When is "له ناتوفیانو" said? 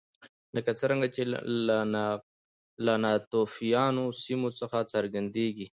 2.85-4.05